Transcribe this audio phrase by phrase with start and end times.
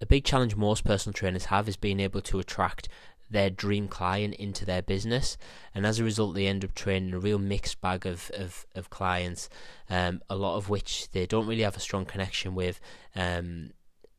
[0.00, 2.88] A big challenge most personal trainers have is being able to attract
[3.28, 5.36] their dream client into their business
[5.74, 8.88] and as a result they end up training a real mixed bag of, of, of
[8.88, 9.48] clients
[9.90, 12.78] um, a lot of which they don't really have a strong connection with
[13.16, 13.72] um,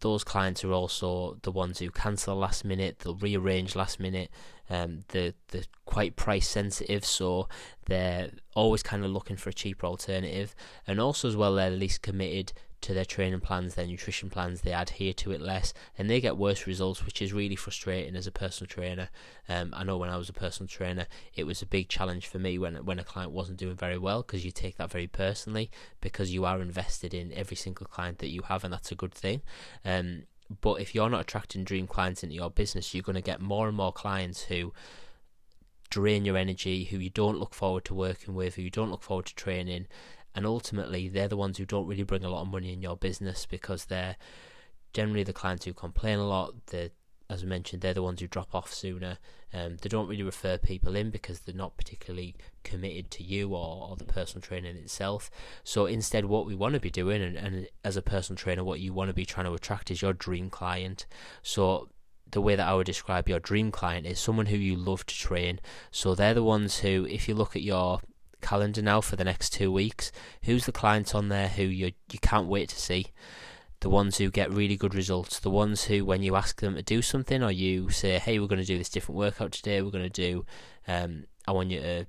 [0.00, 4.30] those clients are also the ones who cancel last minute they'll rearrange last minute
[4.70, 7.48] um, they're, they're quite price sensitive so
[7.86, 10.54] they're always kind of looking for a cheaper alternative.
[10.86, 14.72] And also as well they're least committed to their training plans, their nutrition plans, they
[14.72, 18.32] adhere to it less, and they get worse results, which is really frustrating as a
[18.32, 19.08] personal trainer.
[19.48, 22.38] Um, I know when I was a personal trainer, it was a big challenge for
[22.38, 25.70] me when when a client wasn't doing very well because you take that very personally
[26.00, 29.14] because you are invested in every single client that you have, and that's a good
[29.14, 29.42] thing.
[29.84, 30.24] Um,
[30.60, 33.68] but if you're not attracting dream clients into your business, you're going to get more
[33.68, 34.72] and more clients who
[35.90, 39.02] drain your energy, who you don't look forward to working with, who you don't look
[39.02, 39.86] forward to training,
[40.34, 42.96] and ultimately they're the ones who don't really bring a lot of money in your
[42.96, 44.16] business because they're
[44.92, 46.54] generally the clients who complain a lot.
[46.66, 46.90] They're,
[47.30, 49.18] as I mentioned, they're the ones who drop off sooner.
[49.52, 53.88] Um, they don't really refer people in because they're not particularly committed to you or,
[53.90, 55.30] or the personal training itself.
[55.64, 58.80] So instead, what we want to be doing, and, and as a personal trainer, what
[58.80, 61.06] you want to be trying to attract is your dream client.
[61.42, 61.88] So
[62.30, 65.14] the way that I would describe your dream client is someone who you love to
[65.14, 65.60] train.
[65.90, 68.00] So they're the ones who, if you look at your
[68.40, 70.12] calendar now for the next two weeks.
[70.44, 73.06] Who's the clients on there who you you can't wait to see?
[73.80, 76.82] The ones who get really good results, the ones who, when you ask them to
[76.82, 79.82] do something, or you say, "Hey, we're going to do this different workout today.
[79.82, 80.44] We're going to do,
[80.88, 82.06] um, I want you to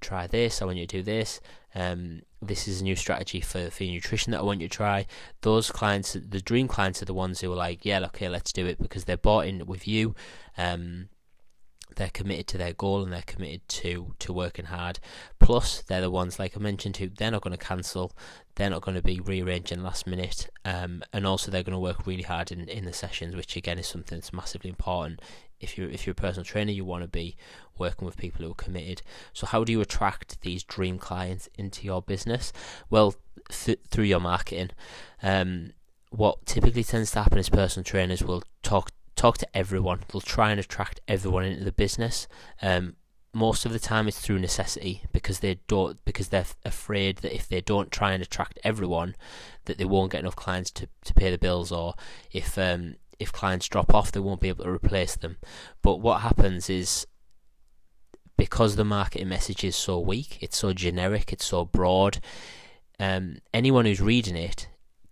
[0.00, 0.62] try this.
[0.62, 1.40] I want you to do this.
[1.74, 4.76] Um, this is a new strategy for, for your nutrition that I want you to
[4.76, 5.06] try.
[5.42, 8.66] Those clients, the dream clients, are the ones who are like, yeah, okay, let's do
[8.66, 10.14] it because they're bought in with you.
[10.56, 11.08] Um,
[11.98, 15.00] they're committed to their goal and they're committed to to working hard.
[15.40, 18.12] Plus, they're the ones, like I mentioned, who they're not going to cancel,
[18.54, 22.06] they're not going to be rearranging last minute, um, and also they're going to work
[22.06, 25.20] really hard in, in the sessions, which again is something that's massively important.
[25.60, 27.36] If you're if you're a personal trainer, you want to be
[27.76, 29.02] working with people who are committed.
[29.32, 32.52] So, how do you attract these dream clients into your business?
[32.90, 33.16] Well,
[33.50, 34.70] th- through your marketing.
[35.20, 35.72] Um,
[36.10, 40.00] what typically tends to happen is personal trainers will talk talk to everyone.
[40.08, 42.28] They'll try and attract everyone into the business.
[42.62, 42.96] Um,
[43.34, 47.46] most of the time, it's through necessity because they don't because they're afraid that if
[47.48, 49.14] they don't try and attract everyone,
[49.66, 51.94] that they won't get enough clients to, to pay the bills, or
[52.32, 55.36] if um, if clients drop off, they won't be able to replace them.
[55.82, 57.06] But what happens is
[58.36, 62.20] because the marketing message is so weak, it's so generic, it's so broad.
[63.00, 64.68] Um, anyone who's reading it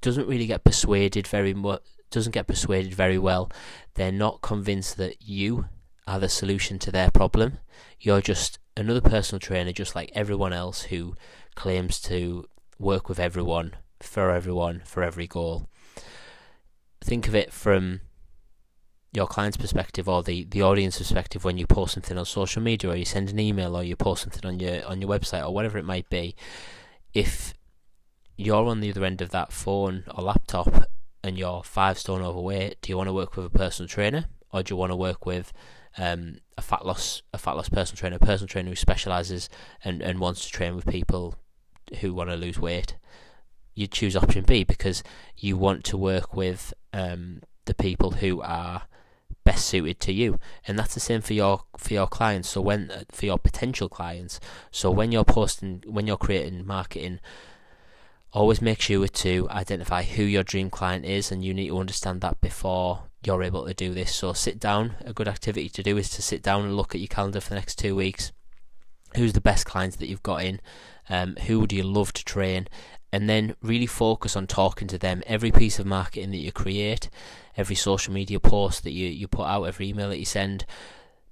[0.00, 3.50] doesn't really get persuaded very much doesn't get persuaded very well,
[3.94, 5.66] they're not convinced that you
[6.06, 7.58] are the solution to their problem.
[8.00, 11.14] You're just another personal trainer, just like everyone else who
[11.54, 12.46] claims to
[12.78, 15.68] work with everyone, for everyone, for every goal.
[17.00, 18.00] Think of it from
[19.12, 22.90] your client's perspective or the, the audience perspective when you post something on social media
[22.90, 25.52] or you send an email or you post something on your on your website or
[25.52, 26.34] whatever it might be.
[27.14, 27.54] If
[28.36, 30.84] you're on the other end of that phone or laptop
[31.22, 34.62] and you're five stone overweight, do you want to work with a personal trainer or
[34.62, 35.52] do you want to work with
[35.96, 39.48] um, a fat loss a fat loss personal trainer, a personal trainer who specialises
[39.84, 41.34] and, and wants to train with people
[42.00, 42.96] who want to lose weight?
[43.74, 45.02] You choose option B because
[45.36, 48.82] you want to work with um, the people who are
[49.44, 52.92] best suited to you and that's the same for your for your clients so when
[53.10, 54.38] for your potential clients
[54.70, 57.18] so when you're posting when you're creating marketing
[58.32, 62.20] always make sure to identify who your dream client is and you need to understand
[62.20, 64.14] that before you're able to do this.
[64.14, 64.94] So sit down.
[65.04, 67.50] A good activity to do is to sit down and look at your calendar for
[67.50, 68.32] the next two weeks.
[69.16, 70.60] Who's the best clients that you've got in?
[71.08, 72.68] Um, who would you love to train?
[73.10, 75.22] And then really focus on talking to them.
[75.26, 77.08] Every piece of marketing that you create
[77.58, 80.64] every social media post that you, you put out every email that you send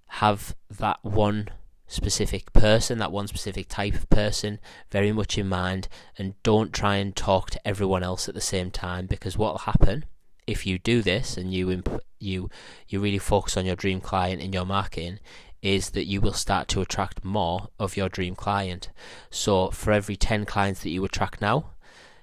[0.09, 1.49] have that one
[1.87, 4.59] specific person, that one specific type of person,
[4.91, 5.89] very much in mind,
[6.19, 9.59] and don't try and talk to everyone else at the same time because what will
[9.59, 10.05] happen
[10.47, 12.49] if you do this and you imp- you
[12.89, 15.19] you really focus on your dream client in your marketing
[15.63, 18.91] is that you will start to attract more of your dream client.
[19.31, 21.71] So for every 10 clients that you attract now,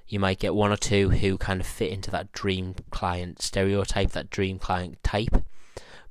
[0.07, 4.11] you might get one or two who kind of fit into that dream client stereotype,
[4.11, 5.43] that dream client type.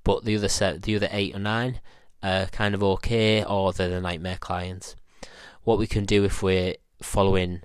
[0.04, 1.80] But the other set, the other eight or nine,
[2.22, 4.96] are kind of okay, or they're the nightmare clients.
[5.64, 7.62] What we can do if we're following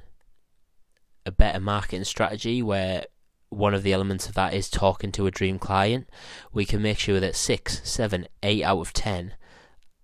[1.26, 3.06] a better marketing strategy, where
[3.50, 6.10] one of the elements of that is talking to a dream client,
[6.52, 9.36] we can make sure that six, seven, eight out of ten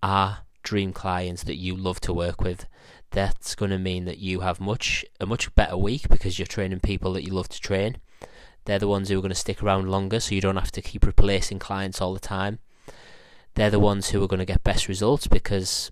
[0.02, 2.66] are dream clients that you love to work with
[3.14, 6.80] that's going to mean that you have much a much better week because you're training
[6.80, 7.98] people that you love to train.
[8.66, 10.82] They're the ones who are going to stick around longer, so you don't have to
[10.82, 12.60] keep replacing clients all the time.
[13.56, 15.92] They're the ones who are going to get best results because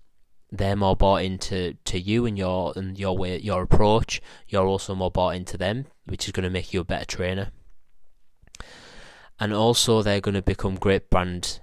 [0.51, 4.21] they're more bought into to you and your and your way your approach.
[4.47, 7.51] You're also more bought into them, which is going to make you a better trainer.
[9.39, 11.61] And also, they're going to become great brand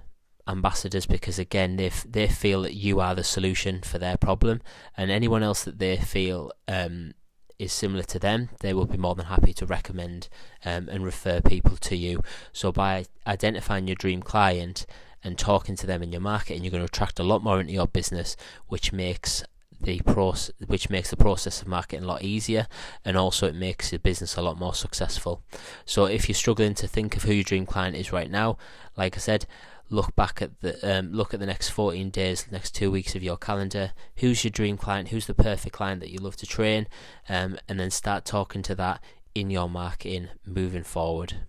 [0.49, 4.59] ambassadors because again they f- they feel that you are the solution for their problem
[4.97, 7.13] and anyone else that they feel um,
[7.59, 10.27] is similar to them they will be more than happy to recommend
[10.65, 12.19] um, and refer people to you
[12.51, 14.87] so by identifying your dream client
[15.23, 17.73] and talking to them in your marketing you're going to attract a lot more into
[17.73, 18.35] your business
[18.67, 19.43] which makes
[19.81, 22.67] the process, which makes the process of marketing a lot easier,
[23.05, 25.41] and also it makes your business a lot more successful.
[25.85, 28.57] So, if you're struggling to think of who your dream client is right now,
[28.97, 29.45] like I said,
[29.89, 33.23] look back at the um, look at the next 14 days, next two weeks of
[33.23, 33.91] your calendar.
[34.17, 35.09] Who's your dream client?
[35.09, 36.87] Who's the perfect client that you love to train?
[37.27, 39.01] Um, and then start talking to that
[39.33, 41.41] in your marketing moving forward.